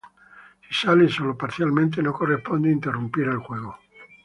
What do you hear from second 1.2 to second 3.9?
parcialmente, no corresponde interrumpir el juego.